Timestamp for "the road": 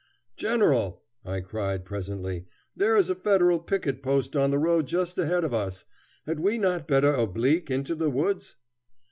4.49-4.87